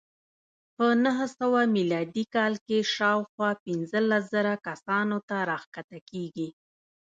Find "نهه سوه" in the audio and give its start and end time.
1.03-1.61